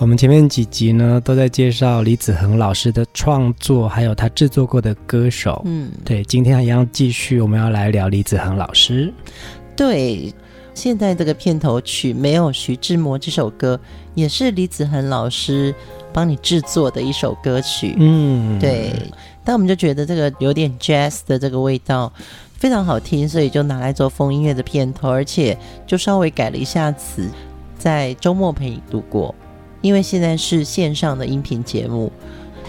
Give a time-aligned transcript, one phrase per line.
[0.00, 5.60] 我们前面几集呢，都在介绍李子恒老师的创作，还有他制作过的歌手。
[5.64, 9.12] 嗯，对，今天一样继续，我们要来聊李子恒老师。
[9.76, 10.32] 对，
[10.72, 13.78] 现在这个片头曲没有徐志摩这首歌，
[14.14, 15.74] 也是李子恒老师
[16.12, 17.96] 帮你制作的一首歌曲。
[17.98, 18.92] 嗯，对。
[19.42, 22.12] 但我们就觉得这个有点 jazz 的这个味道
[22.54, 27.28] 非常好听，所以就拿来做风音乐的片头，而且就稍微改了一下词，
[27.76, 29.34] 在周末陪你度过。
[29.80, 32.12] 因为现在是线上的音频节目，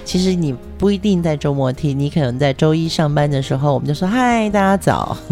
[0.05, 5.17] 其实你不一定在周末听，你可能在周一上班的时候，我们就说嗨，大家早。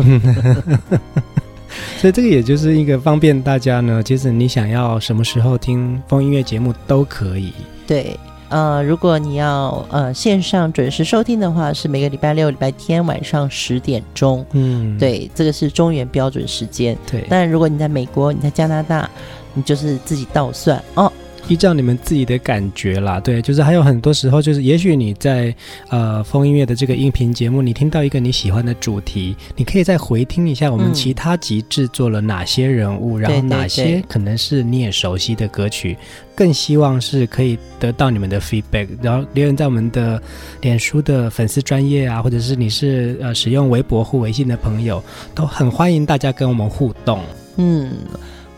[1.97, 7.53] 所以这个也就是一个方便大家呢，其实你想要什么时候听风音乐节目都可以。
[7.85, 8.17] 对，
[8.49, 14.45] 呃，如果你要呃线上准时收听的话，是每个礼拜六、礼拜天晚上十点钟。
[14.53, 16.97] 嗯，对，这个是中原标准时间。
[17.09, 19.09] 对，但如果你在美国、你在加拿大，
[19.53, 21.11] 你就是自己倒算哦。
[21.49, 25.55] 依照你们自己的感觉啦，对，就是还有很多时候，就是也许你在
[25.89, 40.21] 呃风音乐的这个音频节目，你听到一个你喜欢的主题，你可以再回听一下我们其他集制作了哪些人物，嗯、然后哪些可能是你也熟悉的歌曲，对对对，更希望是可以得到你们的 feedback，然后留言在我们的
[40.59, 45.01] 脸书的粉丝专业啊，或者是你是呃使用微博或微信的朋友，
[45.33, 47.21] 都很欢迎大家跟我们互动。
[47.55, 47.89] 嗯。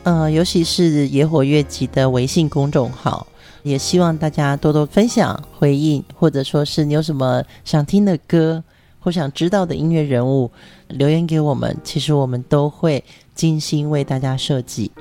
[0.04, 3.28] 呃，尤其是野火乐集的微信公众号，
[3.64, 8.64] 也希望大家多多分享、回应，或者说是你有什么想听的歌
[9.00, 10.52] 或想知道的音乐人物，
[10.88, 14.92] 留言给我们，其实我们都会精心为大家设计。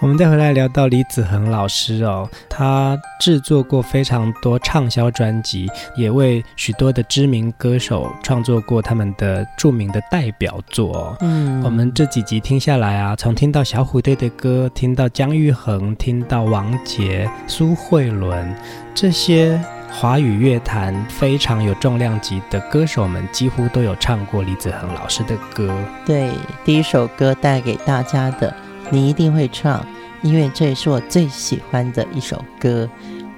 [0.00, 5.66] 我们再回来聊到李子恒老师哦，他制作过非常多畅销专辑，
[5.96, 11.16] 也为许多的知名歌手创作过他们的著名的代表作。
[11.18, 18.54] 嗯，我们这几集听下来啊，从听到小虎队的歌，听到姜育恒，听到王杰、苏慧伦，
[18.94, 19.60] 这些
[19.90, 25.74] 华语乐坛非常有重量级的歌手们，几乎都有唱过李子恒老师的歌。
[26.06, 26.32] 对，
[26.64, 28.54] 第一首歌带给大家的。
[28.90, 29.84] 你一定会唱，
[30.22, 32.88] 因为这也是我最喜欢的一首歌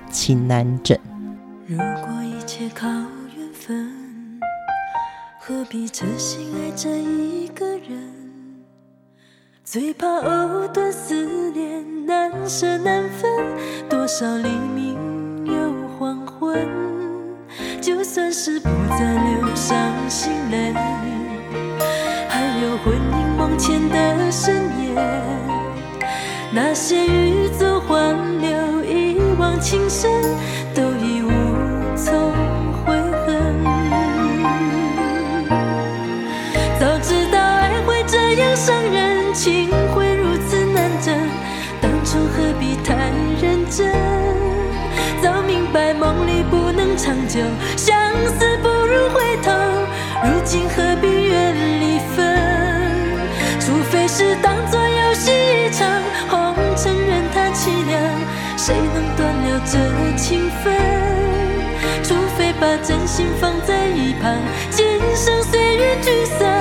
[0.12, 0.98] 《情难枕》。
[1.66, 4.40] 如果一切靠缘分，
[5.40, 8.12] 何必真心爱着一个人？
[9.64, 13.30] 最怕藕断丝连，难舍难分。
[13.88, 14.96] 多少黎明
[15.46, 15.79] 又
[17.80, 19.76] 就算是不再流伤
[20.08, 20.72] 心泪，
[22.28, 24.94] 还有魂萦梦牵的深夜。
[26.52, 30.10] 那些欲走还留、一往情深，
[30.74, 31.30] 都已无
[31.96, 32.32] 从
[32.84, 33.28] 悔恨。
[36.78, 39.09] 早知道爱会这样伤人，
[47.02, 47.40] 长久，
[47.78, 47.96] 相
[48.38, 49.50] 思不如回头，
[50.22, 52.36] 如今何必怨离分？
[53.58, 55.88] 除非是当作游戏一场。
[56.28, 57.98] 红尘任它凄凉
[58.58, 59.78] 谁能断了这
[60.18, 60.76] 情分？
[62.04, 64.36] 除非把真心放在一旁，
[64.70, 64.84] 今
[65.16, 66.59] 生随缘聚散，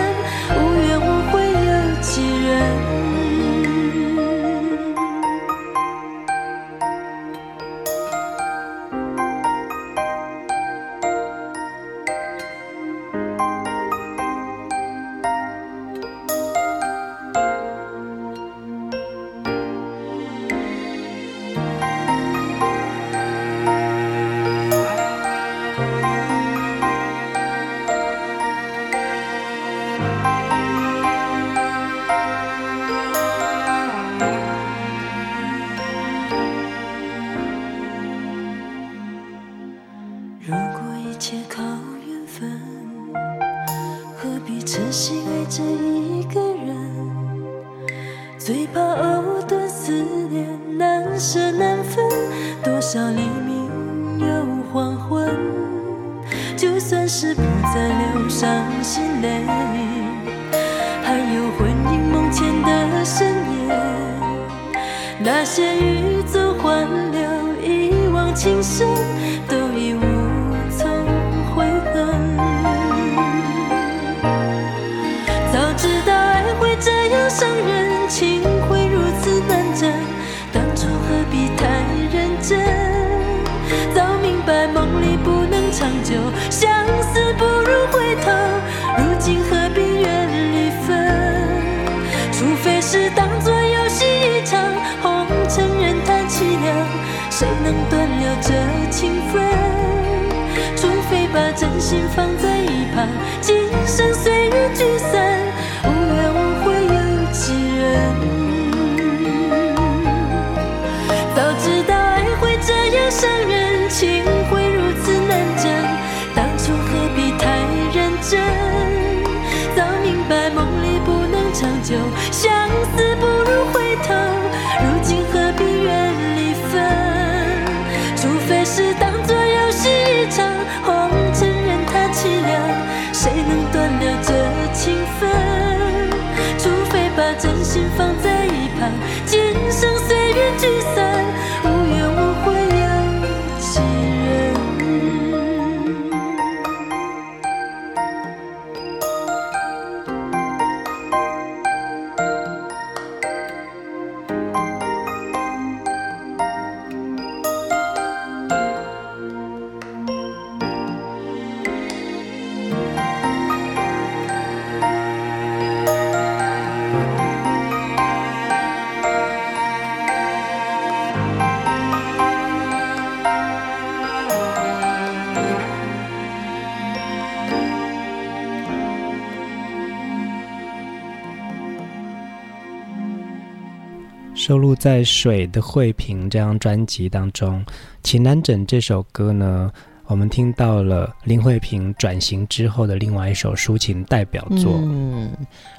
[184.49, 187.63] 收录在《水的慧萍》这张专辑当中，
[188.01, 189.71] 《情难枕》这首歌呢，
[190.07, 194.73] 我们听到了林慧萍转型之后的另外一首抒情代表作。
[194.81, 195.29] 嗯，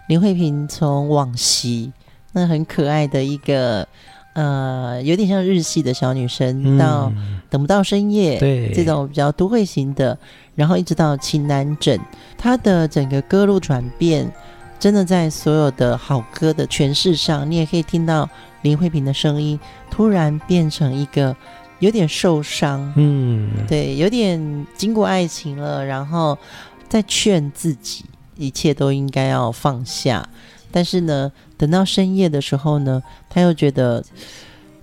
[0.06, 1.92] 林慧萍从往昔
[2.30, 3.88] 那很可爱的一个
[4.34, 7.12] 呃，有点像日系的小女生，到
[7.48, 10.16] 等不到深夜，嗯、对这种比较都会型的，
[10.54, 11.98] 然后一直到《情难枕》，
[12.38, 14.32] 她的整个歌路转变，
[14.78, 18.30] 真的在所有的好歌的诠释上，你也可以听到。
[18.62, 19.58] 林慧萍的声音
[19.90, 21.34] 突然变成一个
[21.78, 26.36] 有点受伤，嗯，对，有点经过爱情了，然后
[26.88, 28.04] 再劝自己
[28.36, 30.28] 一切都应该要放下。
[30.70, 34.04] 但是呢，等到深夜的时候呢，他又觉得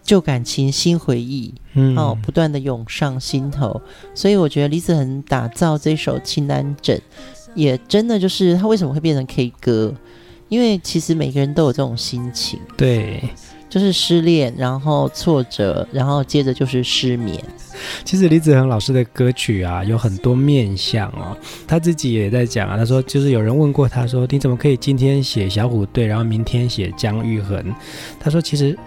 [0.03, 3.79] 旧感情、新回忆，嗯，哦，不断的涌上心头。
[4.15, 6.97] 所以我觉得李子恒打造这首《情难枕》，
[7.53, 9.93] 也真的就是他为什么会变成 K 歌？
[10.49, 13.21] 因为其实每个人都有这种心情，对。
[13.69, 17.41] 就是失恋，然后挫折，然后接着就是失眠。
[18.03, 21.37] 其实李子恒老师的歌曲啊，有很多面相哦。
[21.67, 27.73] 他自己也在讲啊，他说就是有人问过他说，你怎么可以今天写小虎队，然后明天写姜育恒？
[28.19, 28.77] 他说其实。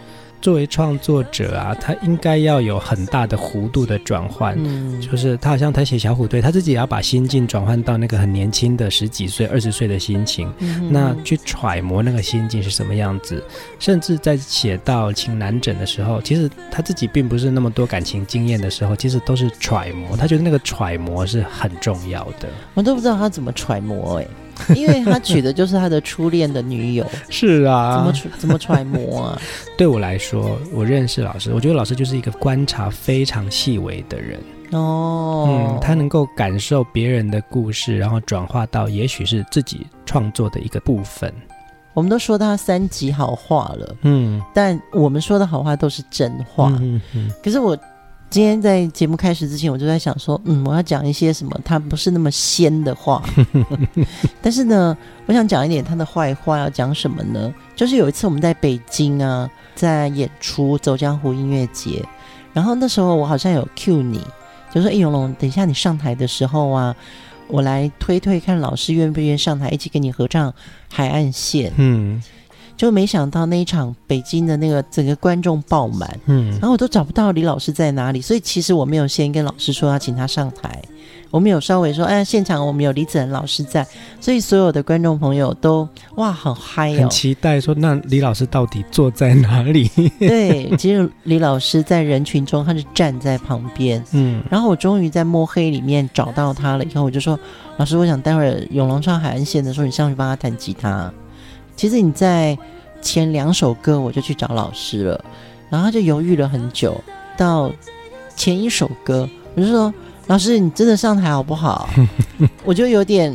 [0.40, 13.42] 作为创作者啊，他应该要有很大的弧度的转换，嗯，就是他好像他写小虎队，他自己也要把心境转换到那个很年轻的十几岁、二十岁的心情，嗯，那去揣摩那个心境是什么样子。
[13.78, 20.16] 甚至在写到情难枕的时候，其实他自己并不是那么多感情经验的时候，其实都是揣摩。
[20.16, 22.48] 他觉得那个揣摩是很重要的。
[22.74, 24.26] 我都不知道他怎么揣摩哎。
[24.74, 29.42] 因为他娶的就是他的初恋的女友， 是啊，怎么揣怎么揣摩啊？
[29.76, 34.40] 对我来说，我认识老师，我觉得老师就是一个观察非常细微的人
[34.72, 35.46] 哦。
[35.48, 41.32] 嗯，他能够感受别人的故事，然后转化到也许是自己创作的一个部分。
[41.92, 46.68] 我们都说他三级好话了，嗯，但我们说的好话都是真话。
[46.80, 47.76] 嗯嗯嗯，可是我。
[48.30, 53.20] 今天在节目开始之前，我就在想说，嗯，我要讲一些什么他不是那么仙的话。
[54.40, 54.96] 但是呢，
[55.26, 56.56] 我想讲一点他的坏话。
[56.56, 57.52] 要讲什么呢？
[57.74, 62.04] 就是有一次我们在北京啊，在演出《走江湖》音乐节，
[62.52, 64.24] 然后那时候我好像有 cue 你，
[64.72, 66.94] 就说：“哎，永龙，等一下你上台的时候啊，
[67.48, 70.48] 我来推推看老师愿不愿意上台一起跟你合唱
[70.88, 72.22] 《海岸线》。”嗯。
[72.80, 80.80] 就没想到那一场北京的那个整个观众爆满，嗯，然后我都找不到李老师在哪里，所以其实我没有先跟老师说要请他上台，
[81.30, 83.86] 我们有稍微说，哎，现场我们有李子恒老师在，
[84.18, 89.86] 所以所有的观众朋友都哇，好嗨哦，很期待说，那李老师到底坐在哪里？
[90.18, 97.38] 对， 其实李老师在人群中，他是站在旁边，嗯，然后我终于在摸黑里面找到他了，以后我就说，
[97.76, 101.12] 老师，我想待会儿永隆唱海岸线的时候，你上去帮他弹吉他。
[101.80, 102.58] 其实你在
[103.00, 105.24] 前两首歌我就去找老师了，
[105.70, 107.02] 然后他就犹豫了很久，
[107.38, 107.72] 到
[108.36, 109.92] 前一首歌我就说。
[110.26, 111.88] 老师，你真的上台好不好？
[112.64, 113.32] 我就有点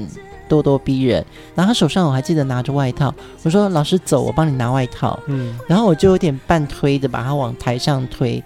[0.47, 1.25] 咄咄逼人，
[1.55, 3.13] 然后他手上我还记得拿着外套。
[3.43, 8.41] 我说：“老师走，我帮你拿外套。”嗯，然后我就有点半推的把他往台上推。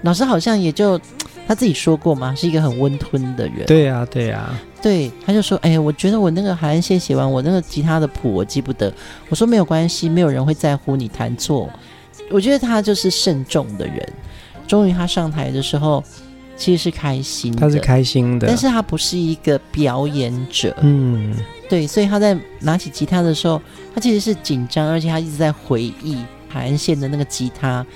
[0.00, 0.98] 老师好像也就
[1.46, 3.66] 他自己说过嘛，是一个很温吞的人。
[3.66, 4.48] 对呀，对呀，
[4.82, 8.92] 对，他就说：“哎，我觉得我那个海岸线写完，我那个吉他的谱我记不得。”
[9.28, 11.68] 我说：“没有关系，没有人会在乎你弹错。”
[12.30, 14.06] 我觉得他就是慎重的人。
[14.66, 16.02] 终于他上台的时候。
[16.56, 21.34] 其实是开心的，他是开心的，但是他不是一个表演者，嗯，
[21.70, 23.58] 对，所以他在拿起吉他的时候，
[23.94, 26.18] 他其实是紧张，而且他一直在回忆
[26.50, 27.86] 海岸线的那个吉他。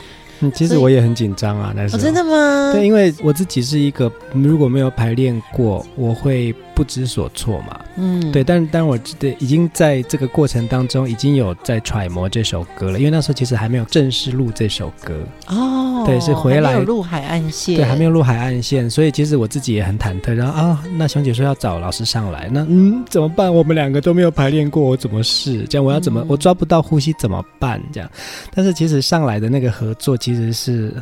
[0.41, 2.73] 嗯，其实我也很紧张啊，但是、哦、真的吗？
[2.73, 7.81] 对，因为我自己是一个如果没有排练过，我会不知所措嘛。
[7.97, 15.14] 嗯，对，但但我记得已经在这个过程当中已经有在揣摩这首歌了，因为那时候其实还没有正式录这首歌
[15.47, 16.04] 哦。
[16.07, 20.33] 对，是回来录海岸线，对，还没有录海岸线，所以其实我自己也很忐忑。
[20.35, 23.52] 然后啊，那熊姐说要找老师上来，那嗯怎么办？
[23.52, 25.62] 我们两个都没有排练过，我怎么试？
[25.64, 26.21] 这样我要怎么？
[26.21, 27.81] 嗯、我抓不到呼吸怎么办？
[27.93, 28.11] 这样，
[28.54, 30.95] 但是其实上来的那个合作其实是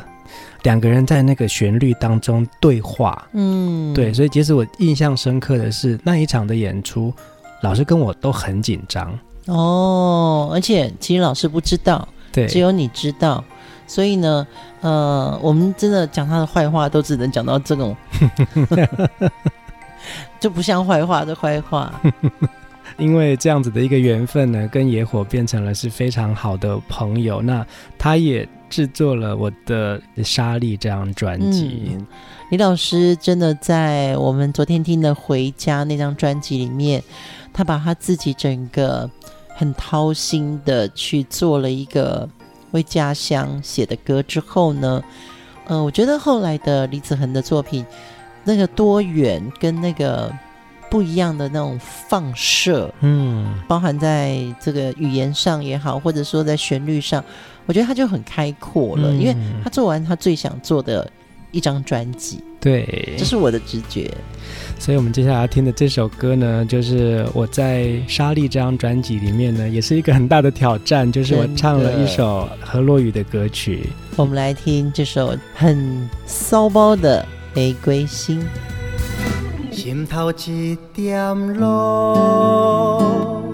[0.63, 7.13] 两个人在那个旋律当中对话，嗯，对，所以其实我印象深刻的是那一场的演出，
[7.61, 13.43] 老师跟我都很紧张哦，而且其实老师不知道，对，只有你知道。
[13.85, 14.47] 所以呢，
[14.79, 17.95] 呃，我们真的讲他的坏话，都只能讲到这种，
[20.39, 22.01] 就不像坏话的坏话。
[22.97, 27.41] 因为这样子的一个缘分呢，跟野火变成了是非常好的朋友。
[27.41, 27.65] 那
[27.97, 31.91] 他也制作了我的《沙粒》这张专辑。
[31.91, 32.07] 嗯，
[32.49, 37.03] 李老师真的在我们昨天听的《回家》那张专辑里面，
[37.53, 39.07] 他把他自己整个
[39.53, 42.27] 很掏心的去做了一个。
[42.71, 45.03] 为家乡写的歌之后呢，
[45.67, 47.85] 呃，我觉得后来的李子恒的作品，
[48.43, 50.33] 那个多元跟那个
[50.89, 57.23] 不一样的那种放射，嗯，包含在这个语言上也好，或者说在旋律上，
[57.65, 61.09] 我觉得他就很开阔了，嗯，因为他做完他最想做的
[61.51, 64.11] 一张专辑，对，这是我的直觉。
[64.79, 73.87] 所以，我们接下来要听的这首歌呢，就是我在《沙粒》这张专辑里面呢，也是一个很大的挑战，就是我唱了一首何洛雨的歌曲。
[74.17, 78.41] 我们来听这首很骚包的《玫瑰心》。
[79.71, 83.53] 心头一点露，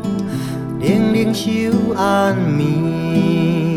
[0.82, 1.50] 冷冷手
[1.96, 3.69] 安眠，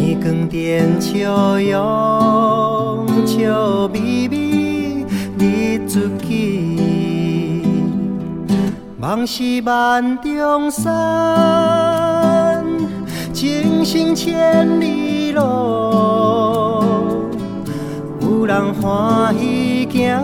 [0.00, 5.04] 天光点笑容，笑眯眯。
[5.36, 7.62] 你自己，
[8.98, 12.64] 梦是万重山，
[13.34, 15.42] 情深千里路，
[18.22, 20.18] 有人欢喜行，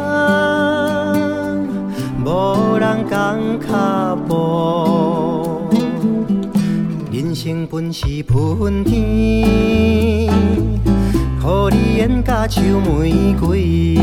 [2.25, 5.56] 无人讲脚步。
[7.37, 10.26] 人生本是喷天，
[11.38, 13.99] 可你演甲像玫瑰。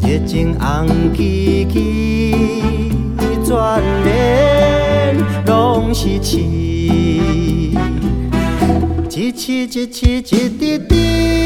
[0.00, 2.90] 热情红旗旗，
[3.44, 6.38] 眷恋拢是刺，
[9.10, 11.44] 一刺一刺一滴滴，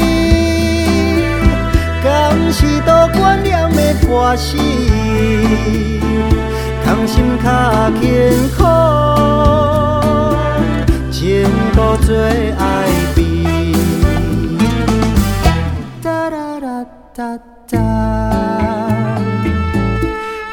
[2.01, 4.55] 敢是多眷恋的破事，
[6.85, 8.63] 空心较辛苦，
[11.47, 13.21] 情多做爱悲，
[16.03, 16.85] 哒哒哒
[17.15, 17.39] 哒
[17.69, 17.73] 哒。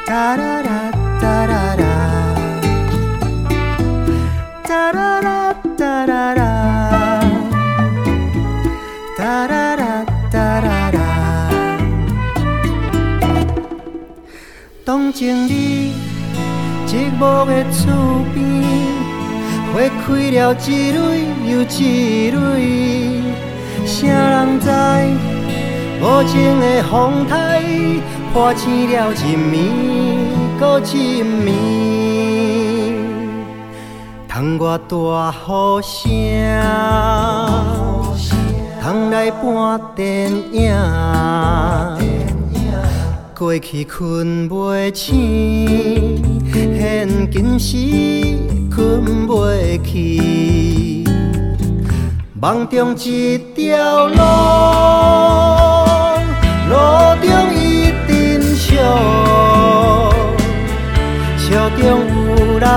[0.05, 1.83] 哒哒哒哒哒哒，
[4.63, 6.39] 哒哒哒哒哒哒，
[9.17, 10.99] 哒哒哒哒哒哒。
[14.85, 15.91] 动情里，
[16.87, 18.74] 寂寞的厝边，
[19.75, 20.97] 花开了一蕊
[21.51, 22.39] 又一蕊，
[23.85, 24.69] 谁人知？
[26.01, 27.61] 无情的风台。
[28.31, 31.51] 破醒了一暝，搁一暝，
[34.29, 34.95] 窗外大
[35.45, 35.99] 雨声，
[38.81, 40.73] 窗内播电影，
[43.37, 47.75] 过去困袂醒，现今时
[48.75, 51.05] 困袂去，
[52.33, 54.17] 梦中一条路，
[56.69, 56.75] 路
[57.21, 58.75] 中一阵笑，
[61.37, 62.67] 笑中有人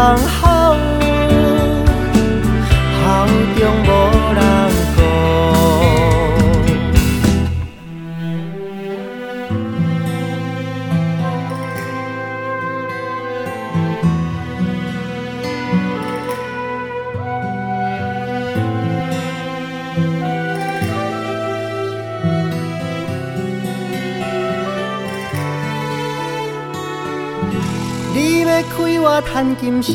[29.49, 29.95] 趁金时，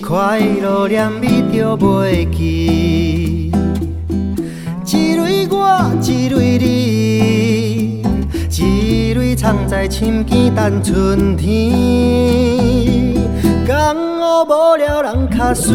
[0.00, 3.50] 快乐念咪就袂记，
[4.86, 8.02] 一蕊我一蕊你，
[8.56, 13.16] 一蕊藏在深更等春天。
[13.66, 15.74] 江湖无了人较水，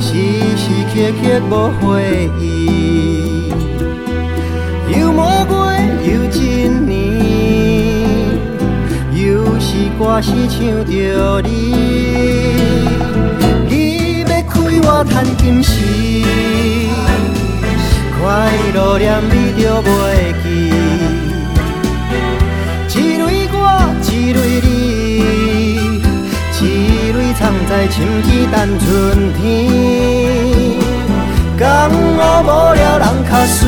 [0.00, 0.18] 时
[0.56, 2.44] 时刻刻无回忆，
[9.98, 10.92] 我是想着
[11.40, 11.48] 你，
[13.66, 14.52] 你要开
[14.84, 15.72] 我趁金时，
[18.20, 18.22] 快
[18.74, 19.88] 乐念你就袂
[20.42, 20.46] 记，
[22.94, 23.56] 一蕊我
[24.02, 24.66] 一蕊你，
[26.60, 26.62] 一
[27.12, 28.84] 蕊藏在深更等春
[29.32, 29.40] 天，
[31.58, 31.94] 江湖
[32.44, 33.64] 无了人较水，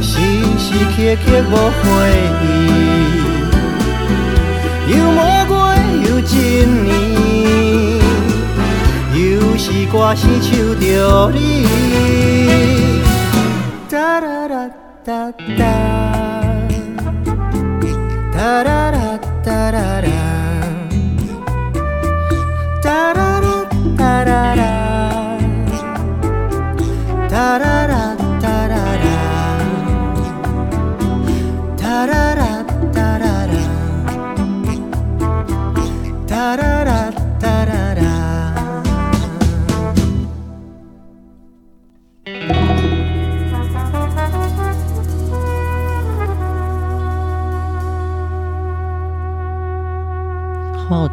[0.00, 0.10] 时
[0.56, 1.52] 时刻刻无
[1.82, 1.84] 回
[2.44, 3.07] 忆。
[4.88, 5.54] 又魔鬼
[6.08, 6.32] 又一
[6.84, 6.88] 年，
[9.14, 9.18] 又
[9.56, 10.48] 是歌声唱
[10.80, 11.36] 着你。
[13.90, 14.54] 哒哒哒
[15.04, 15.60] 哒哒，
[18.32, 20.27] 哒哒哒哒哒，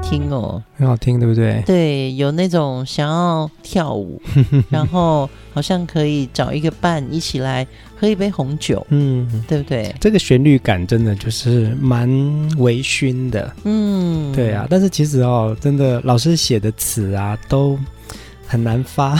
[0.07, 1.63] 听哦，很好听，对不对？
[1.65, 4.21] 对，有那种想要跳舞，
[4.69, 7.65] 然后好像可以找一个伴一起来
[7.99, 9.93] 喝一杯红酒，嗯，对不对？
[9.99, 12.07] 这个旋律感真的就是蛮
[12.57, 14.67] 微醺的，嗯，对啊。
[14.69, 17.77] 但是其实哦，真的老师写的词啊都。
[18.47, 19.15] 很难发，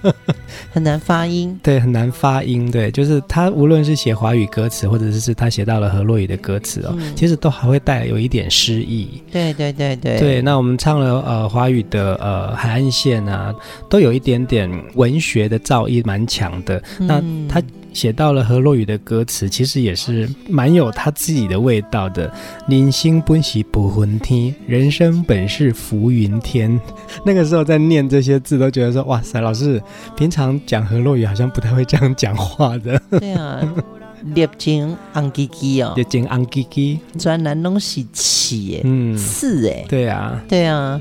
[0.72, 1.58] 很难发音。
[1.62, 2.70] 对，很难发音。
[2.70, 9.22] 对，就是他无论是写华语歌词，或者是他写到了何洛雨的歌词哦，嗯、其实都还会带有一点诗意。
[9.30, 10.18] 对对对对。
[10.18, 13.54] 对，那我们唱了呃华语的呃海岸线啊，
[13.88, 16.82] 都有一点点文学的造诣蛮强的。
[16.98, 17.62] 嗯、那他。
[17.94, 22.30] 写到了何洛雨的歌词，其实也是蛮有他自己的味道的。
[22.68, 26.78] 人生本是不分天，人生本是浮云天。
[27.24, 29.80] 那个时候在念这些字，都觉得说：哇塞，老师
[30.16, 33.00] 平常讲何洛雨好像不太会这样讲话的。
[33.18, 33.60] 对啊，
[34.34, 41.00] 热情昂叽叽哦，热情昂叽叽，专栏东西起，嗯，刺哎，对啊，对啊。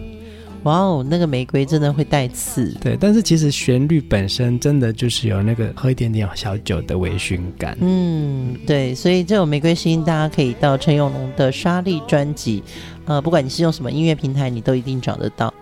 [0.63, 2.73] 哇哦，那个玫瑰真的会带刺。
[2.79, 7.77] 对，但是其实旋律本身真的就是有那个喝一点点小酒的微醺感。
[7.81, 12.63] 嗯，对，所以这首《玫瑰心》大家可以到陈永龙的沙粒专辑，
[13.05, 15.53] 呃，不管你是用什么音乐平台，你都一定找得到。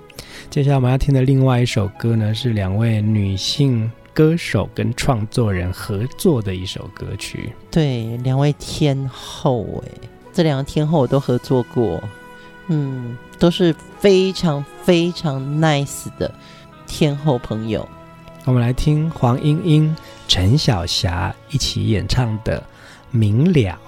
[0.52, 7.52] 接下来我们要听的另外一首歌呢，是两位女性歌手跟创作人合作的一首歌曲。
[7.72, 12.00] 对，两位天后哎，这两个天后我都合作过。
[12.68, 13.18] 嗯。
[13.42, 16.32] 都是非常非常 nice 的
[16.86, 17.90] 天后朋友。
[18.46, 19.96] 我们来听黄莺莺、
[20.28, 22.60] 陈小霞一起演唱的
[23.10, 23.80] 《明了》。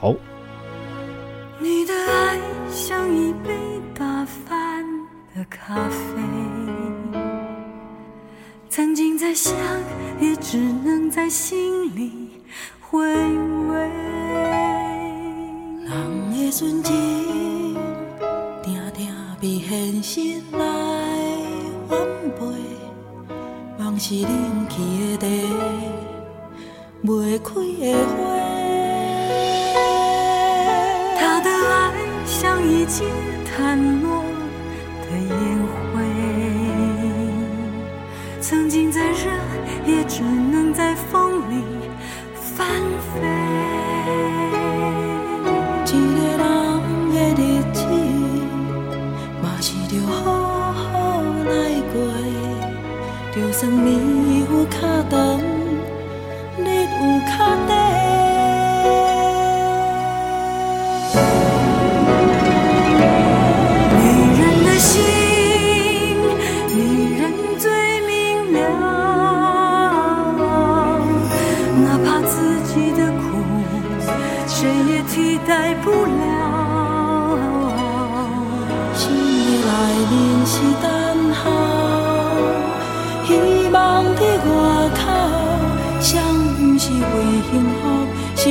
[1.59, 2.39] 你的爱
[2.71, 3.55] 像一杯
[3.93, 4.83] 打翻
[5.35, 6.19] 的咖啡，
[8.71, 9.53] 曾经在想，
[10.19, 12.11] 也只能在心里
[12.81, 13.77] 回味。
[15.85, 17.62] 人的瞬间。
[19.83, 20.21] 现实
[20.53, 20.59] 来
[21.89, 21.99] 反
[22.39, 22.45] 背，
[23.77, 25.53] 梦是冷去的茶，
[27.03, 28.15] 未开的花。
[31.19, 31.91] 他的爱
[32.25, 33.05] 像已经
[33.45, 34.23] 绽落
[35.01, 35.35] 的烟
[35.91, 35.99] 灰，
[38.39, 39.29] 曾经再热，
[39.85, 41.61] 也只能在风里
[42.33, 42.65] 翻
[43.19, 43.19] 飞。
[49.65, 51.53] 是着好好来
[51.93, 51.95] 过，
[53.33, 54.75] 就算命有较
[55.09, 55.13] 重，
[56.57, 56.85] 你有
[57.29, 57.31] 较
[57.65, 57.71] 短。
[64.01, 64.03] 女
[64.37, 65.01] 人的心，
[66.75, 66.77] 女
[67.17, 67.23] 人
[67.57, 67.65] 最
[68.01, 68.11] 明
[68.51, 68.59] 了，
[71.85, 73.23] 哪怕自己的苦，
[74.45, 76.12] 谁也替代不了。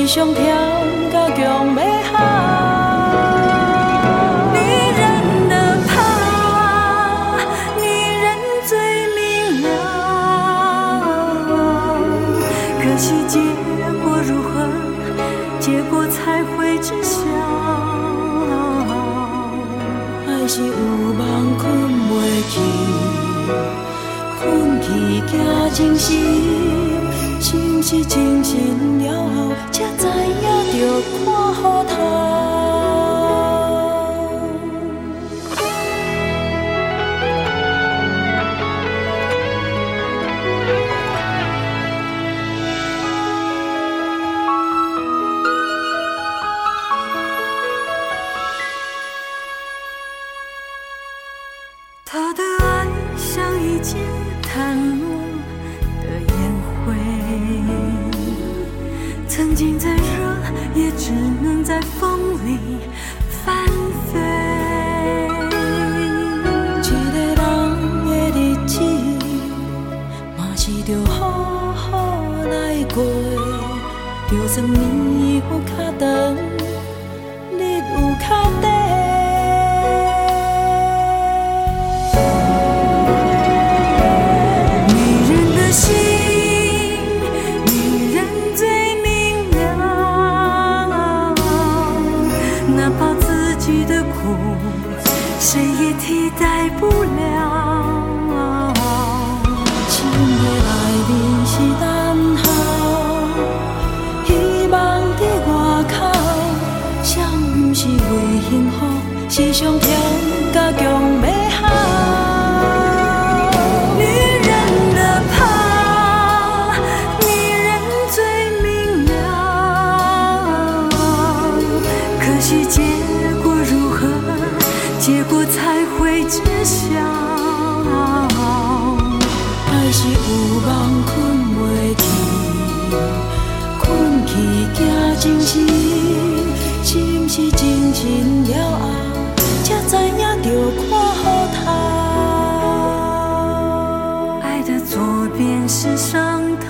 [0.03, 0.43] 福，是上天
[1.11, 2.13] 加强美好。
[4.53, 4.57] 女
[4.99, 5.01] 人
[5.47, 5.91] 的怕，
[7.79, 7.83] 女
[8.21, 8.27] 人
[8.67, 8.71] 最
[9.15, 9.19] 明
[9.63, 9.65] 了，
[12.81, 13.39] 可惜结
[14.03, 14.51] 果如何，
[15.59, 17.15] 结果才会知晓。
[20.27, 21.63] 爱是有梦困
[22.09, 22.11] 袂
[22.49, 22.59] 去，
[24.37, 24.43] 困
[24.81, 24.85] 去
[25.31, 25.31] 惊
[25.71, 26.11] 清醒，
[27.39, 29.53] 是不是清醒了后
[59.35, 59.89] 曾经在，
[60.75, 62.57] 也只能在风里
[63.29, 63.65] 翻
[64.11, 64.19] 飞。
[66.81, 67.15] 一个人
[68.05, 68.79] 的日子，
[70.37, 73.03] 嘛是着好好来过，
[74.29, 74.77] 就算年
[75.35, 75.59] 有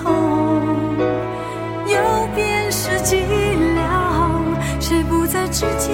[0.02, 0.96] 痛，
[1.86, 3.22] 右边是寂
[3.76, 3.80] 寥，
[4.80, 5.90] 谁不在之间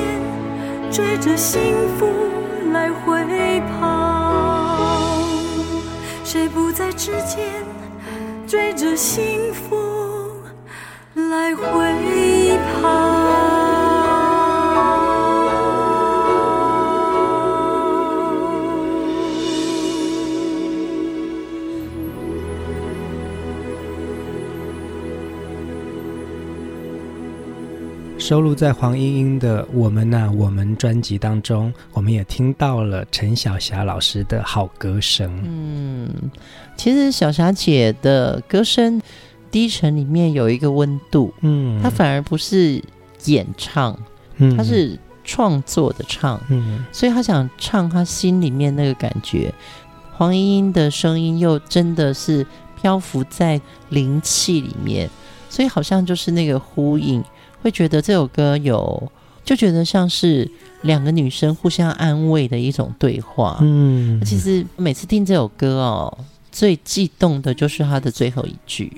[0.90, 1.60] 追着幸
[1.98, 2.08] 福
[2.72, 5.24] 来回跑？
[6.24, 7.44] 谁不在之间
[8.46, 9.76] 追着幸福
[11.14, 11.62] 来回
[12.82, 13.19] 跑？
[28.30, 35.28] 收录在黄莺莺的《我们呐、啊，我们》专辑当中，我们也听到了陈小霞老师的好歌声。
[35.44, 36.08] 嗯，
[36.76, 39.02] 其实小霞姐的歌声
[39.50, 42.80] 低沉里面有一个温度，嗯，她反而不是
[43.24, 43.98] 演唱，
[44.36, 49.52] 嗯，她是创作的唱，嗯，所以她想唱她心里面那个感觉。
[50.12, 52.46] 黄莺莺的声音又真的是
[52.80, 55.10] 漂浮在灵气里面，
[55.48, 57.20] 所以好像就是那个呼应。
[57.62, 59.10] 会觉得这首歌有，
[59.44, 60.50] 就觉得像是
[60.82, 63.58] 两个女生互相安慰的一种对话。
[63.60, 66.18] 嗯，其实每次听这首歌哦，
[66.50, 68.90] 最激动的就是它的最后一句：“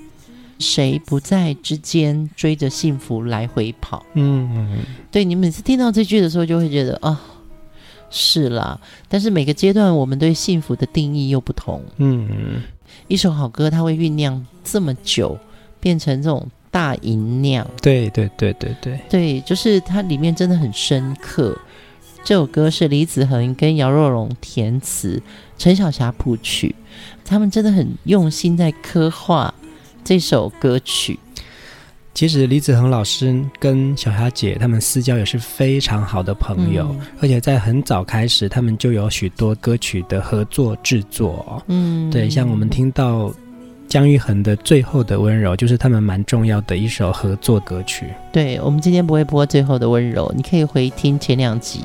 [0.61, 4.79] 谁不在之间追着幸福来回跑？”嗯，
[5.11, 7.19] 对，你每次听到这句的时候，就会觉得啊、哦，
[8.11, 8.79] 是啦。
[9.09, 11.83] 但是每个阶段我们对幸福的定义又不同。
[11.97, 12.63] 嗯，
[13.09, 15.37] 一首好歌，它会酝酿这么久，
[15.81, 16.49] 变成这种。
[16.73, 21.57] 大吟酿，对对对对对对，就是它里面真的很深刻。
[22.25, 25.23] 这首歌是李子恒跟姚若龙填词，
[25.59, 26.75] 陈小霞谱曲，
[27.25, 29.53] 他们真的很用心在刻画
[30.03, 31.19] 这首歌曲。
[32.15, 41.63] 其实李子恒老师跟小霞姐他们私交也是非常好的朋友，嗯、而且在很早开始，他们就有许多歌曲的合作制作。
[41.69, 43.35] 嗯，对，像我们听到
[43.93, 48.07] 姜育恒的《最后的温柔》，就是他们蛮重要的一首合作歌曲。
[48.33, 51.81] 对，我们今天不会播《最后的温柔》，你可以回听前两集。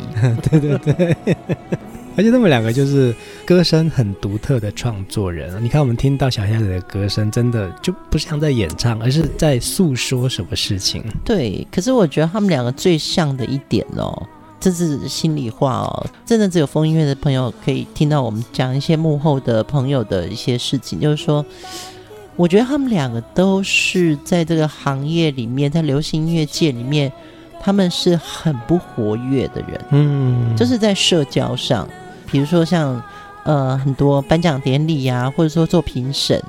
[0.50, 1.18] 对 对对，
[2.16, 3.14] 而且他们两个就是
[3.46, 5.62] 歌声很独特的创作人。
[5.62, 11.04] 你看，我们听到小虾子的歌声，真的就不像在演唱，而是在诉说什么事情。
[11.26, 14.26] 对，可是我觉得他们两个最像的一点哦。
[14.62, 21.02] 这是心里话哦，真的只有风音乐的朋友可以听到我们讲一些幕后的朋友的一些事情。
[21.02, 21.46] 就是说，
[22.38, 27.12] 我觉得他们两个都是在这个行业里面，在流行音乐界里面，
[27.60, 29.86] 他们是很不活跃的人。
[29.90, 31.90] 嗯，就是在社交上，
[32.32, 33.02] 比如说像
[33.44, 36.42] 呃很多颁奖典礼呀，或者说做评审。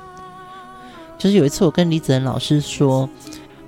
[1.17, 3.09] 就是有一次我跟李子仁老师说：“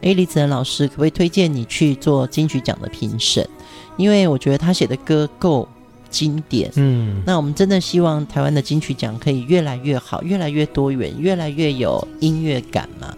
[0.02, 3.46] 诶，李子仁老师，可不可以推荐你去做金曲奖的评审？”
[3.98, 5.68] 因为我觉得他写的歌够
[6.12, 13.16] 经典，嗯，那我们真的希望台湾的金曲奖可以越来越好，越来越多元，越来越有音乐感嘛。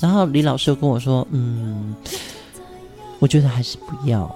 [0.00, 1.94] 然后李老师又跟我说，嗯，
[3.20, 4.34] 我觉得还是不要，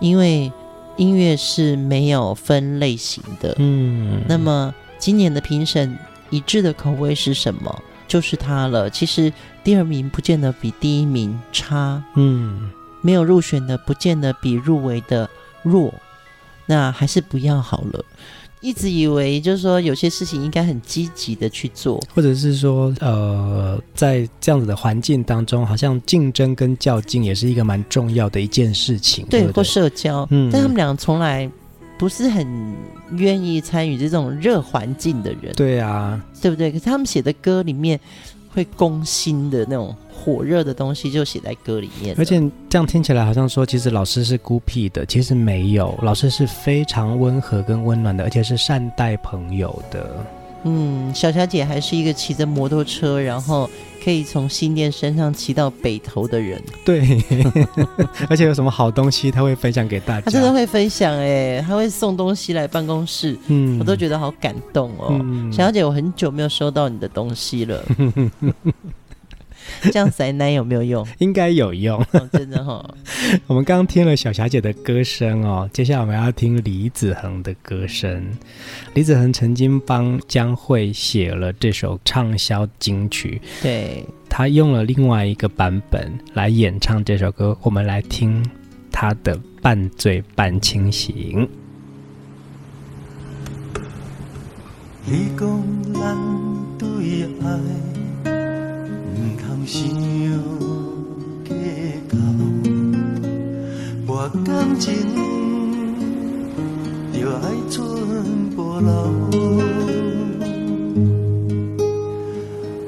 [0.00, 0.52] 因为
[0.96, 4.22] 音乐是没有分类型的，嗯。
[4.28, 5.96] 那么今年的评审
[6.30, 7.82] 一致的口味是什么？
[8.08, 8.90] 就是他了。
[8.90, 12.70] 其实第二名不见得比第一名差，嗯。
[13.00, 15.28] 没有入选的，不见得比入围的
[15.62, 15.92] 弱，
[16.66, 18.04] 那还是不要好了。
[18.60, 30.26] 一直以为就是说有些事情应该很积极的去做，或者是说，呃，在这样子的环境当中，好像竞争跟较劲也是一个蛮重要的一件事情，对，对对或社交。
[30.30, 31.50] 嗯，但他们俩从来
[31.98, 32.74] 不是很
[33.12, 36.72] 愿意参与这种热环境的人，对啊，对不对？
[36.72, 38.00] 可是他们写的歌里面
[38.54, 39.94] 会攻心的那种。
[40.16, 42.40] 火热的东西就写在歌里面，而且
[42.70, 50.24] 这样听起来好像说，其实老师是孤僻的，其实没有，老师是非常温和跟温暖的，而且是善待朋友的。
[50.64, 53.68] 嗯，小霞姐还是一个骑着摩托车，然后
[54.02, 56.62] 可以从新店山上骑到北头的人。
[56.84, 57.00] 对，
[58.28, 65.08] 而且有什么好东西她会分享给大家，她真的会分享哎，她会送东西来办公室，嗯，我都觉得好感动哦。
[65.10, 67.84] 嗯，小霞姐，我很久没有收到你的东西了。
[69.92, 71.06] 这样塞奶有没有用？
[71.18, 72.94] 应该有用，哦、真的哈、哦。
[73.46, 78.24] 我们刚刚听了小霞姐的歌声哦，接下来我们要听李子恒的歌声。
[78.94, 88.44] 李子恒曾经帮江蕙写了这首畅销金曲，对，他用了另外一个版本来演唱这首歌，我们来听
[88.92, 91.46] 他的《半醉半清醒》。
[95.06, 96.16] 你讲咱
[96.78, 97.58] 对爱
[99.66, 99.84] 想
[101.44, 101.52] 计
[102.08, 102.16] 较，
[104.06, 104.92] 博感情
[107.12, 107.82] 就爱寸
[108.54, 108.90] 步留。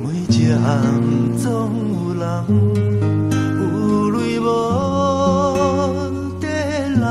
[0.01, 0.67] 每一暗
[1.37, 1.47] 总
[1.93, 2.25] 有人，
[3.61, 3.63] 有
[4.11, 4.43] 泪无
[6.41, 7.05] 地人，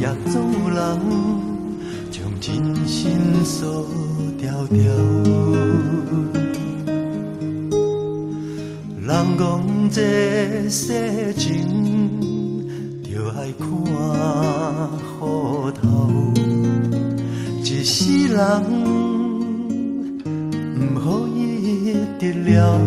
[0.00, 0.78] 也总有人
[2.10, 2.46] 将真
[2.86, 3.86] 心锁
[4.38, 5.55] 条条。
[9.38, 11.50] 讲这世情，
[13.02, 13.66] 就爱看
[15.20, 15.22] 雨
[15.82, 16.32] 头。
[17.62, 18.62] 一世人，
[20.78, 22.78] 不可以得了。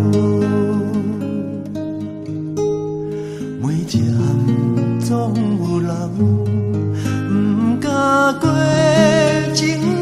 [3.61, 4.19] 每一暗
[4.99, 5.07] 总
[5.59, 5.91] 有人，
[7.29, 7.31] 不
[7.79, 7.89] 敢
[8.39, 8.43] 过
[9.53, 9.59] 情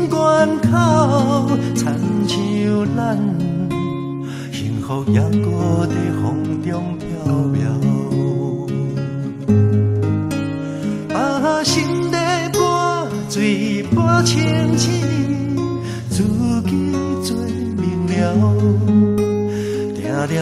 [0.09, 1.85] 关口，亲
[2.25, 2.37] 像
[2.95, 2.97] 咱
[4.53, 4.55] 幸。
[4.87, 5.19] 福也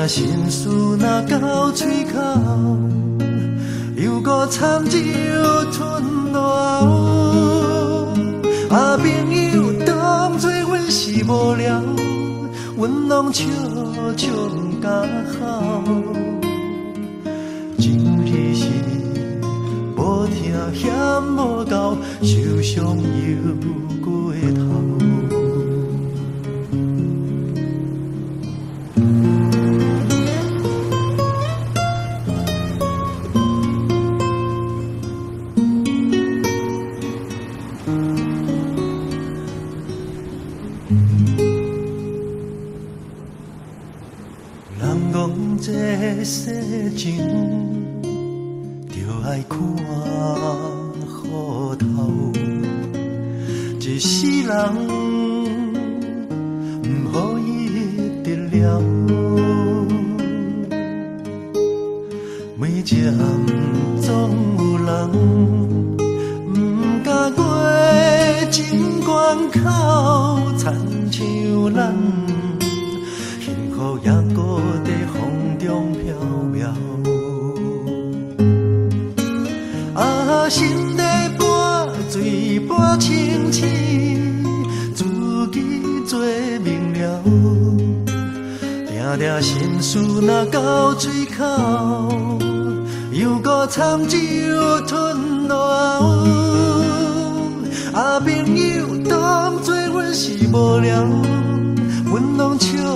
[0.08, 0.98] 心事若
[1.40, 2.20] 到嘴口，
[3.96, 4.98] 犹阁参照
[5.72, 6.42] 吞落
[6.82, 8.08] 喉，
[8.70, 9.06] 啊，朋
[9.54, 11.82] 友当作阮是无聊，
[12.78, 13.46] 阮拢笑。
[14.18, 14.90] 笑不敢
[15.40, 15.84] 好，
[17.78, 18.70] 情义是
[19.98, 20.94] 无听嫌
[21.36, 23.36] 无够，受伤又
[24.02, 24.65] 过头。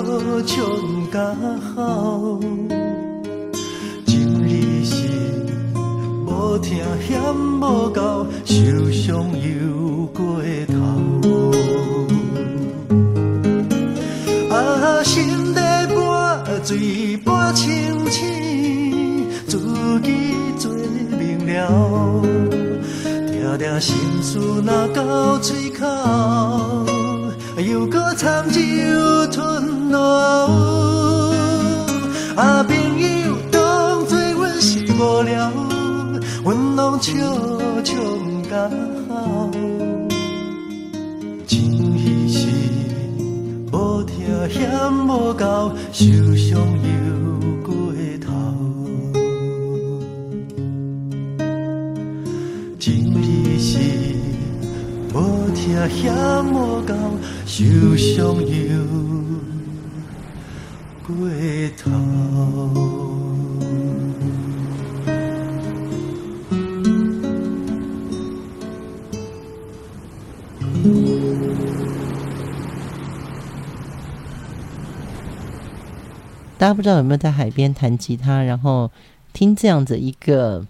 [0.09, 1.37] 拢笑笑毋敢
[1.75, 2.39] 哭。
[4.05, 4.95] 情义是
[6.25, 6.67] 无疼
[7.07, 8.55] 嫌无够，受
[8.91, 10.73] 伤又过头。
[14.49, 19.27] 啊心在半醉半清醒。
[19.47, 19.57] 自
[20.01, 20.11] 己
[20.57, 20.71] 做
[21.17, 22.21] 明了，
[23.03, 25.85] 定定心事若到嘴口，
[27.61, 28.59] 又搁参酒
[29.31, 31.33] 吞落喉。
[32.35, 35.51] 啊朋友当作阮是无聊，
[36.43, 37.13] 阮拢笑
[37.83, 38.69] 笑毋敢
[39.07, 39.51] 哭。
[41.45, 42.47] 情义是
[43.71, 44.15] 无疼
[44.49, 46.87] 嫌无够，受伤又
[47.61, 47.73] 过
[48.25, 48.29] 头。
[55.87, 56.13] 嫌
[56.45, 56.93] 无够，
[57.51, 57.65] 受
[57.97, 58.77] 伤又
[61.05, 61.15] 过
[61.75, 61.89] 头。
[76.57, 78.91] 大家不知道有没有在海边弹吉他，然后
[79.33, 80.67] 听这样子一个。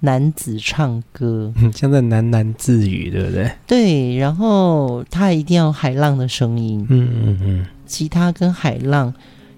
[0.00, 3.50] 男子唱歌， 像在喃喃自语，对不对？
[3.66, 9.12] 对，然后他一定要海浪的声音，嗯嗯嗯，吉他跟海浪，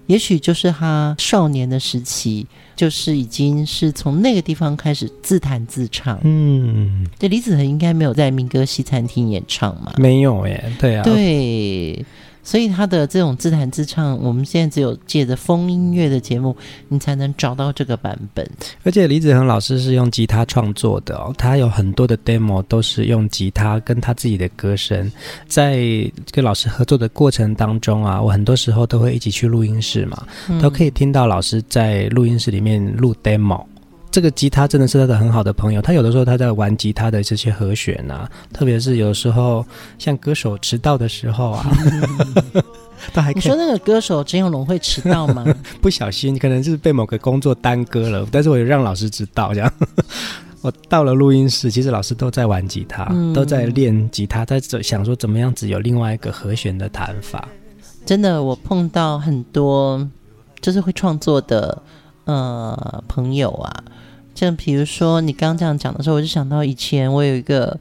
[0.07, 9.93] 也许就是他少年的时期，就是已经是从那个地方开始自弹自唱，嗯，对，李子恒应该没有在民歌西餐厅演唱嘛？
[9.97, 12.05] 没有耶，对啊，对。
[12.43, 16.55] 所以他的这种自弹自唱，我们现在只有借着风音乐的节目，
[16.89, 18.47] 你才能找到这个版本。
[18.83, 25.11] 而且李子恒老师是用吉他创作的哦，他有很多的 demo 都是用吉他跟他自己的歌声，
[25.47, 25.79] 在
[26.31, 33.63] 跟老师合作的过程当中啊，我很多时候都会一起去录音室嘛，嗯、都可以听到老师在录音室里面录 demo。
[34.13, 39.65] 这个吉他真的是他的很好的朋友，他有的时候他在玩吉他的这些和弦啊，特别是有时候
[39.97, 41.65] 像歌手迟到的时候啊，
[43.11, 43.41] 他还可以。
[43.41, 45.43] 你说那个歌手陈永龙会迟到吗？
[45.81, 49.73] 不小心，可能就是被某个工作耽搁了，但是我也让老师知道，这样。
[50.61, 57.49] 我到了录音室，其实老师都在玩吉他，嗯、都在练吉他，在想说怎么样子有另外一个和弦的弹法。
[58.05, 60.07] 真的，我碰到很多
[60.61, 61.81] 就是会创作的
[62.25, 63.83] 呃朋友啊。
[64.43, 67.77] 像比如说你刚刚这样讲的时候，我就想到以前我有一个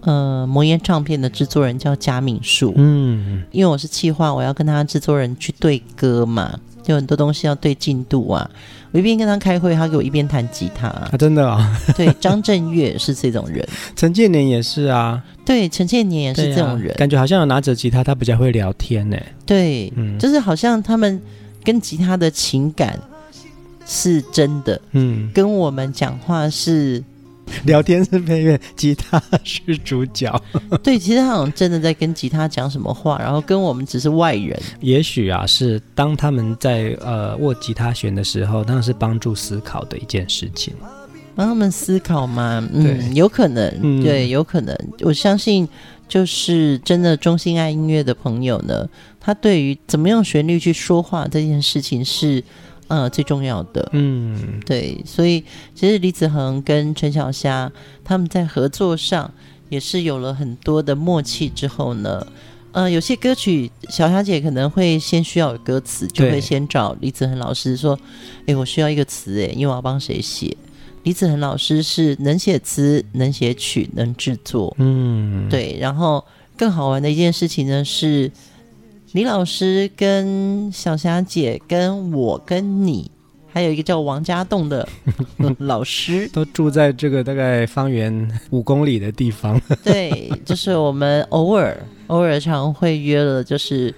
[0.00, 8.50] 呃魔岩唱片的制作人叫贾敏树，嗯，因为我是企划，我要跟他制作人去对歌嘛，就很多东西要对进度啊。
[8.92, 11.80] 我一边跟他开会，他给我一边弹吉他，啊，真的啊？
[11.96, 19.16] 对，张震岳是这种人， 陈建年也是啊，对，陈建年也是这种人，啊，感觉好像有拿着吉他，他比较会聊天呢。
[19.46, 21.22] 对，嗯，就是好像他们
[21.62, 22.98] 跟吉他的情感。
[23.92, 27.02] 是真的，嗯，跟我们讲话是
[27.64, 30.40] 聊天是配乐，吉他是主角。
[30.80, 34.56] 对，其实他好像真的在跟吉他讲什么话，然后跟我们只是外人。
[34.78, 40.72] 也许啊，是当他们在呃握吉他弦的时候，那是帮助思考的一件事情。
[41.34, 42.64] 帮他们思考吗？
[42.72, 44.78] 嗯，有可能，嗯、对，有可能。
[45.00, 45.68] 我相信，
[46.06, 48.88] 就是真的中心爱音乐的朋友呢，
[49.18, 52.44] 他对于怎么用旋律去说话这件事情是。
[52.90, 55.44] 呃，最重要的，嗯，对，所以
[55.76, 57.70] 其实李子恒跟陈小霞
[58.02, 59.32] 他们在合作上
[59.68, 62.26] 也是有了很多的默契之后呢，
[62.72, 67.96] 呃，有些歌曲小霞姐可能会先需要有歌词，就会先找李子恒老师说，
[68.46, 70.56] 哎，我需要一个词，哎，因为我要帮谁写？
[71.04, 76.24] 李子恒老师是能写词、能写曲、能制作，嗯，对，然后
[76.56, 78.28] 更好玩的一件事情呢是。
[79.12, 83.10] 李老师跟小霞姐跟我跟你，
[83.52, 84.88] 还有一个叫王家栋的
[85.58, 89.60] 老师，都住在这个大概方圆五公里的地方。
[89.82, 93.92] 对，就是我们偶尔偶尔常会约了，就是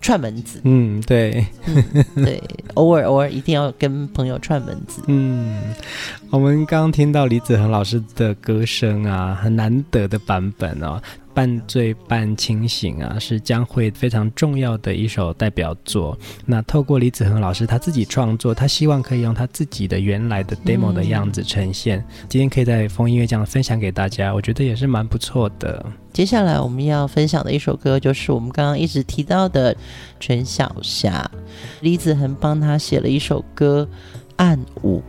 [0.00, 2.42] 串门子，嗯，对，嗯、对，
[2.74, 5.00] 偶尔偶尔一定要跟朋友串门子。
[5.06, 5.62] 嗯，
[6.30, 11.00] 我们刚刚听到李子恒老师的歌声啊，很难得的版本哦。
[11.32, 16.18] 半醉半清醒啊，是将会非常重要的一首代表作。
[16.44, 21.98] 那透过李子恒老师他自己创作，他希望可以用他自己的原来的 demo 的样子呈现。
[21.98, 25.84] 嗯、今天可以在风音乐这样分享给大家，我觉得也是蛮不错的。
[26.12, 29.76] 接下来我们要分享的一首歌，就是我们刚刚一直提到的
[30.18, 31.30] 陈小霞，
[31.80, 33.88] 李子恒帮他写了一首歌
[34.36, 35.02] 《暗舞》。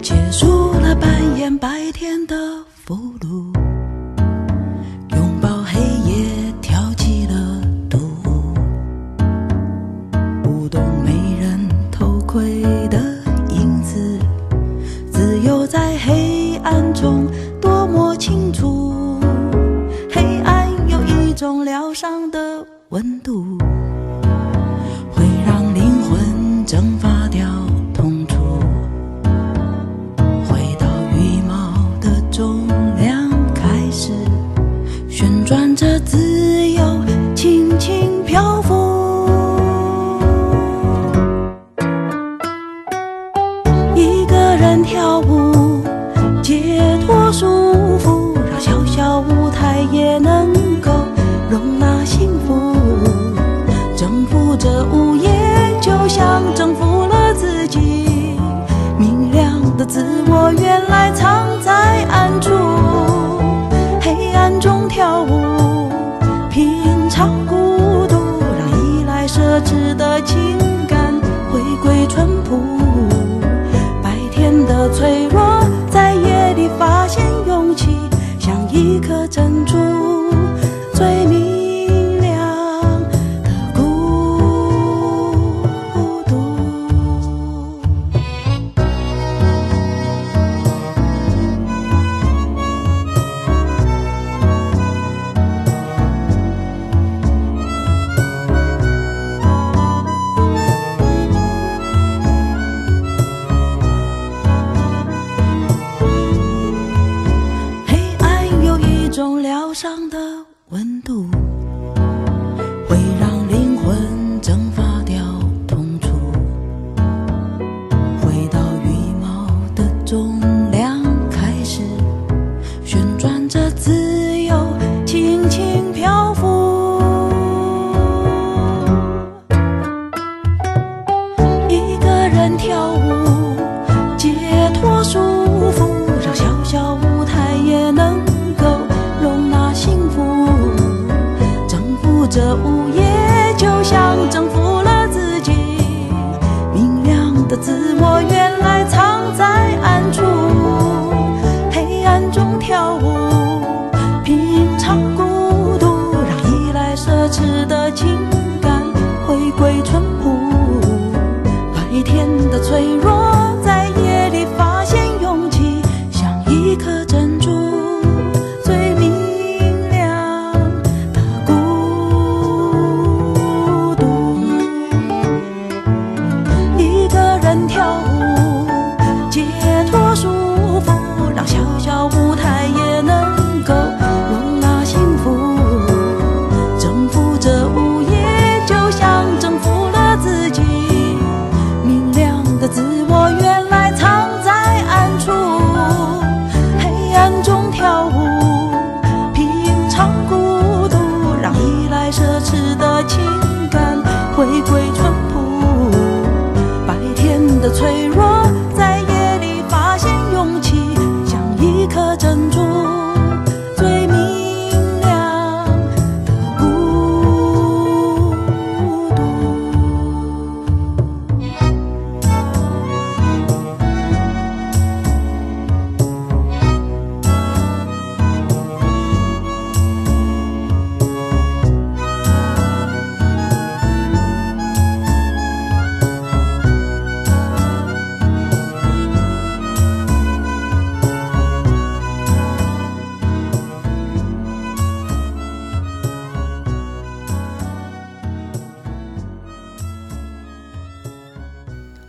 [0.00, 2.36] 结束了扮演白天的
[2.86, 3.52] 不如，
[5.16, 7.60] 拥抱黑夜，跳起了
[7.90, 8.54] 独舞，
[10.44, 11.10] 舞动没
[11.40, 12.96] 人偷窥的
[13.50, 14.16] 影子，
[15.10, 17.26] 自由在黑暗中
[17.60, 19.18] 多么清楚。
[20.08, 23.58] 黑暗有一种疗伤的温度。
[35.76, 36.16] 这自
[36.70, 37.05] 由
[79.26, 79.65] 真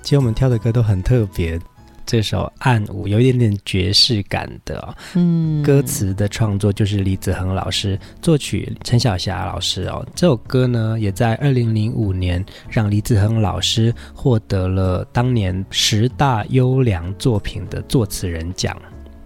[0.08, 1.60] 其实我们挑的歌都很特别，
[2.06, 4.96] 这首《暗舞》，有一点点爵士感的、哦。
[5.16, 10.08] 嗯，歌词的创作就是李子恒老师，作曲陈小霞老师哦。
[10.16, 18.82] 这首歌呢，也在二零零五年让李子恒老师获得了当年十大优良作品的作词人奖。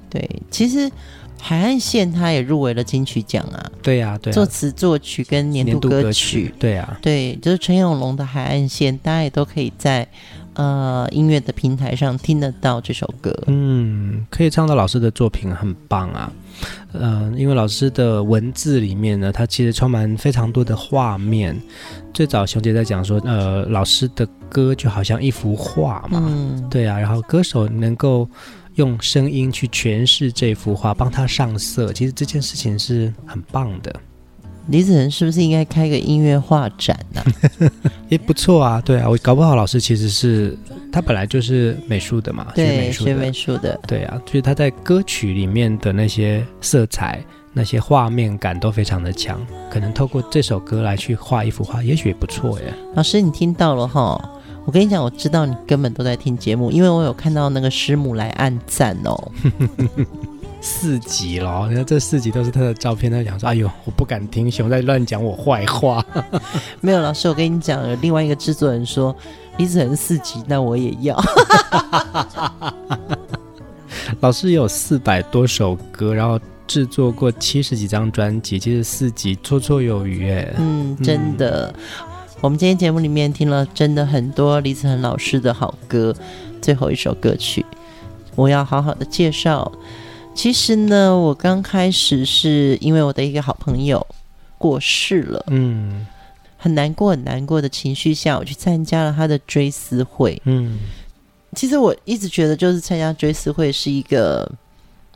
[0.09, 0.91] 对，其实。
[1.43, 3.71] 海岸线，他也入围了金曲奖啊！
[3.81, 10.07] 对呀、啊，对、啊，作词作曲跟年度歌曲，歌曲对啊，对，就是陈永龙的《海岸线》，大家也都可以在
[10.53, 13.35] 呃音乐的平台上听得到这首歌。
[13.47, 16.31] 嗯，可以唱到老师的作品，很棒啊！
[16.93, 21.59] 嗯、呃，因为老师的文字里面呢，它其实充满非常多的画面。
[22.13, 28.29] 最早熊姐在讲说，呃，老师的歌就好像一幅画嘛，嗯、对啊，然后歌手能够。
[28.75, 33.93] 用声音去诠释这幅画，帮他上色，其实这件事情是很棒的。
[34.71, 37.67] 李子恒是不是应该开个音乐画展呢、啊？
[38.07, 40.57] 也不错啊，对啊，我搞不好老师其实是
[40.91, 49.37] 他本来就是美术的嘛，对，学美术的，对啊，就是他在歌曲里面的那些色彩、那些画面感都非常的强，
[49.69, 52.73] 可能透过这首歌来去画一幅画，也许也不错耶。
[52.95, 54.17] 老师，你听到了哈？
[54.65, 59.31] 我跟你讲，我知道你根本都在听节目，因为我有看到那个师母来按赞哦。
[60.61, 66.05] 四集了，你看这四集都是他的照片，他讲说：“哎呦，我不敢听，熊在乱讲我坏话。
[66.79, 69.15] ”没有，老师，我跟你讲，有另外一个制作人说
[69.57, 71.19] 李子恒四集，那我也要。
[74.21, 80.53] 老师有四百多首歌，然后制作过七十几张专辑，其实四集绰绰有余哎。
[80.57, 81.73] 嗯，真的。
[81.75, 82.07] 嗯
[82.41, 86.11] 我们今天节目里面听了真的很多李子恒老师的好歌，
[86.59, 87.63] 最后一首歌曲
[88.33, 89.71] 我要好好的介绍。
[90.33, 94.05] 其实呢，我刚开始是因为我的一个好朋友
[94.57, 96.07] 过世了，嗯，
[96.57, 100.79] 很难过很难过的情绪下，我去参加了他的追思会，嗯，
[101.55, 104.49] 其实我一直觉得就是参加追思会是一个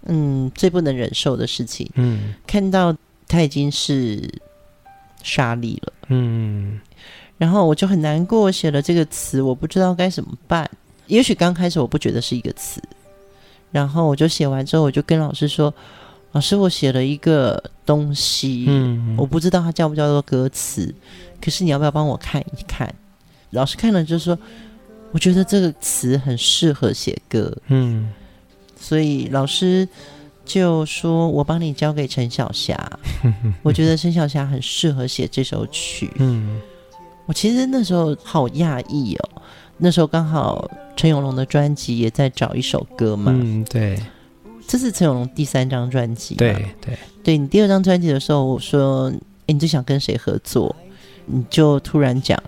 [0.04, 2.96] 嗯最不能忍受的事情，嗯，看到
[3.28, 4.22] 他已经是
[5.24, 6.80] 沙粒了，嗯。
[7.38, 10.70] 然后我就很难过，写了这个词，我不知道该怎么办。
[11.08, 12.82] 也许刚开始我不觉得是一个词，
[13.76, 15.74] 然后我就写完之后，我就跟老师说
[16.32, 20.96] ：“老师，我写了一个东西，嗯，我不知道它叫不叫做歌词，
[21.42, 22.96] 可是你要不要帮我看一看？”
[23.52, 24.40] 老师看了就说
[25.12, 28.10] ：“我觉得这个词很适合写歌。”嗯，
[28.80, 29.86] 所以老师
[30.46, 32.80] 就说：“我帮你交给陈小霞，
[33.62, 36.62] 我觉得陈小霞很适合写这首曲。”嗯。
[37.26, 39.42] 我其实那时候好讶异哦，
[39.78, 43.32] 那时候刚好陈永龙的专辑也在找一首歌嘛。
[43.36, 44.00] 嗯，对，
[44.68, 46.36] 这是陈永龙第三张专辑。
[46.36, 49.12] 对对，对你第二张专辑的时候，我说
[49.48, 50.76] ：“哎，你最想跟谁合作？”
[51.28, 52.42] 你就突然讲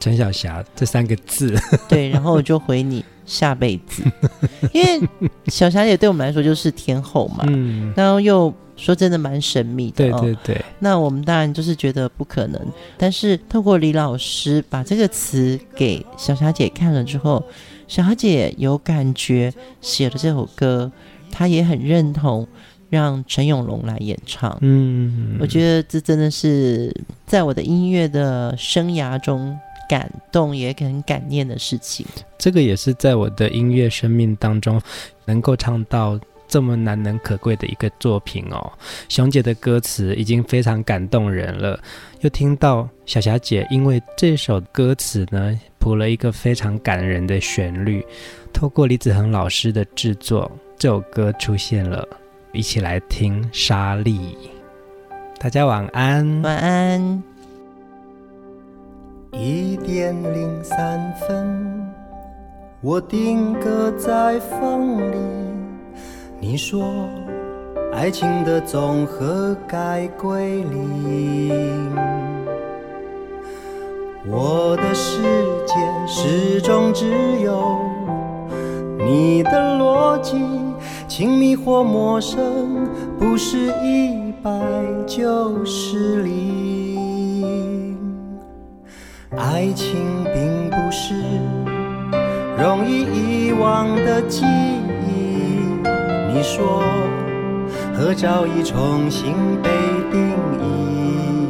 [0.00, 1.56] 陈小霞这三个字。
[1.88, 4.02] 对，然后我就回你下辈子，
[4.74, 5.00] 因为
[5.46, 7.44] 小霞姐对我们来说就是天后嘛。
[7.46, 8.52] 嗯，然后又。
[8.78, 10.64] 说真的蛮神秘的，对对对、哦。
[10.78, 12.66] 那我们当然就是觉得不可能，
[12.96, 17.42] 但是透过李老师把这个词给小霞姐看了之后，
[17.88, 20.92] 小霞姐有感觉，写了这首歌，
[21.32, 22.46] 她也很认同，
[22.88, 24.56] 让陈永龙来演唱。
[24.60, 26.94] 嗯，我觉得这真的是
[27.26, 29.58] 在我的音乐的生涯中
[29.88, 32.06] 感动也很感念的事情。
[32.36, 34.80] 这个也是在我的音乐生命当中
[35.24, 36.18] 能够唱到。
[36.50, 38.72] 这么难能可贵的一个作品哦，
[39.10, 41.78] 熊姐的歌词已经非常感动人了，
[42.22, 48.02] 又听到小霞姐因为这首歌词呢谱了一个非常感人的旋律，
[48.50, 52.08] 透过李子恒老师的制作，这首歌出现了，
[52.54, 54.18] 一起来听《沙莉》。
[55.38, 57.27] 大家晚安，晚安。
[59.32, 61.92] 一点零三分，
[62.80, 65.16] 我定格在风里。
[66.40, 66.82] 你说，
[67.92, 71.94] 爱情的总和该归零。
[74.26, 75.20] 我的世
[75.66, 75.74] 界
[76.06, 77.06] 始终只
[77.42, 77.78] 有
[78.98, 80.36] 你的逻辑，
[81.06, 84.50] 亲密或陌生，不是一百
[85.06, 86.87] 就是零。
[89.36, 91.14] 爱情并不是
[92.56, 93.02] 容易
[93.48, 95.58] 遗忘的记忆。
[96.32, 96.82] 你说，
[97.94, 99.70] 合照已重新被
[100.10, 101.48] 定义。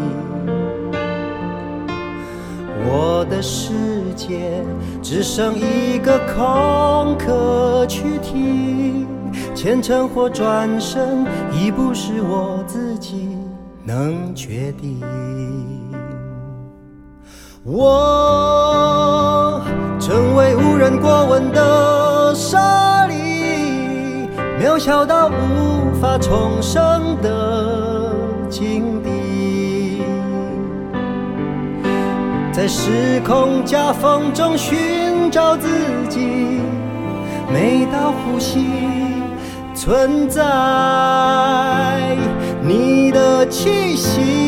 [2.91, 3.73] 我的世
[4.17, 4.63] 界
[5.03, 9.07] 只剩一个空壳去提，
[9.55, 13.37] 虔诚或转身已不是我自己
[13.85, 15.01] 能决定。
[17.71, 19.61] 我
[20.01, 24.27] 成为无人过问的沙砾。
[24.59, 28.15] 渺小到无法重生的
[28.49, 30.01] 境地，
[32.53, 35.69] 在时空夹缝中寻找自
[36.09, 36.63] 己，
[37.53, 38.65] 每道呼吸
[39.75, 40.41] 存在
[42.63, 44.48] 你的气息。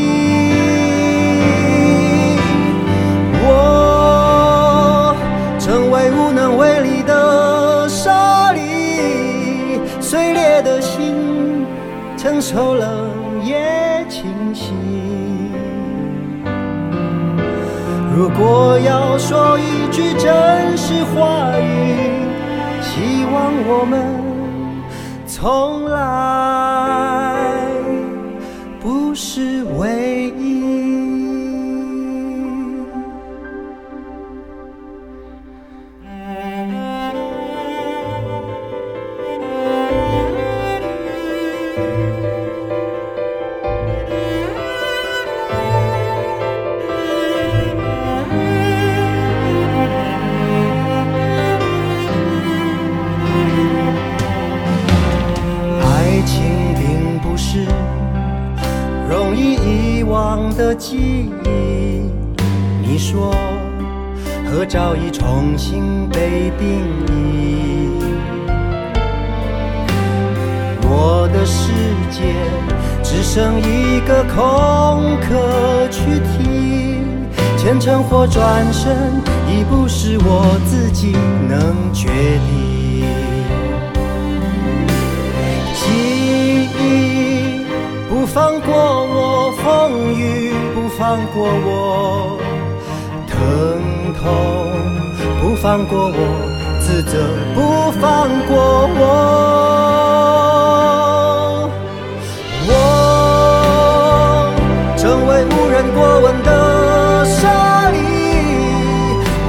[12.41, 14.73] 受冷也清晰。
[18.17, 22.25] 如果要说一句真实话语，
[22.81, 24.05] 希望我们
[25.27, 27.20] 从来
[59.41, 62.03] 遗忘的记忆，
[62.83, 63.35] 你说
[64.45, 67.91] 合照已重新被定义，
[70.83, 71.73] 我的世
[72.11, 72.35] 界
[73.03, 77.03] 只剩一个空壳躯体，
[77.57, 78.97] 前程或转身
[79.49, 81.13] 已不是我自己
[81.49, 82.70] 能决定。
[88.35, 90.53] 放过我，风雨。
[90.75, 92.39] 不放过我，
[93.27, 93.35] 疼
[94.15, 94.23] 痛
[95.41, 96.17] 不放过我，
[96.81, 97.19] 自责
[97.55, 99.01] 不放过我。
[102.67, 102.71] 我
[104.97, 107.99] 成为无人过问的沙粒，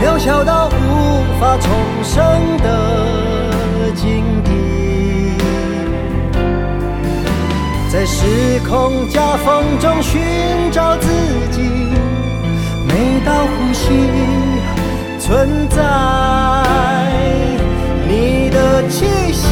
[0.04, 0.70] 渺小到无
[1.40, 1.70] 法重
[2.04, 2.18] 生
[2.58, 2.68] 的
[8.12, 10.20] 时空夹缝中寻
[10.72, 11.08] 找自
[11.52, 11.62] 己。
[13.24, 13.88] 呼吸
[15.18, 15.78] 存在
[18.08, 19.46] 你的气息，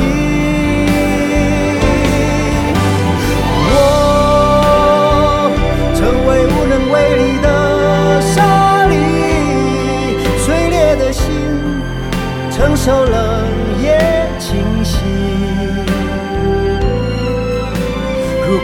[3.71, 3.77] 我
[5.95, 7.47] 成为无能为力的
[8.21, 8.93] 沙粒，
[10.37, 11.23] 碎裂的心
[12.51, 13.38] 承受了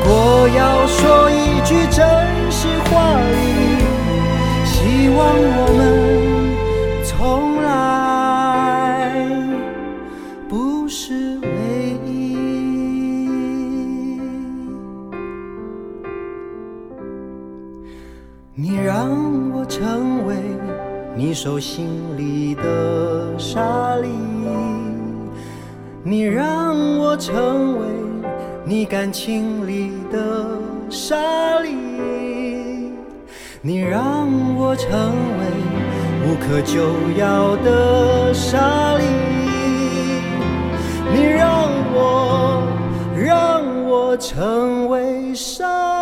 [0.08, 2.06] 我要说一句真
[2.52, 3.34] 实话语。
[4.66, 5.18] 希望
[5.58, 5.82] 我们
[7.04, 7.68] 从来
[10.48, 11.48] 不是唯
[12.06, 12.10] 一。
[18.54, 19.10] 你让
[19.52, 20.36] 我成为
[21.16, 24.08] 你手心里的沙粒，
[26.04, 27.75] 你让我成
[28.68, 30.60] 你感情里的
[30.90, 31.16] 沙
[31.60, 31.76] 粒。
[33.62, 34.92] 你让我成
[35.40, 35.46] 为
[36.26, 36.82] 无可救
[37.18, 39.04] 药的沙粒，
[41.14, 42.64] 你让我，
[43.16, 45.95] 让我成为沙。